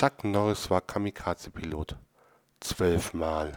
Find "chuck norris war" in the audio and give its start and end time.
0.00-0.80